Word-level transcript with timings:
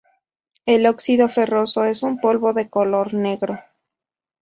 El 0.65 0.87
óxido 0.87 1.29
ferroso 1.29 1.83
es 1.85 2.01
un 2.01 2.17
polvo 2.19 2.53
de 2.53 2.71
color 2.71 3.13
negro. 3.13 3.59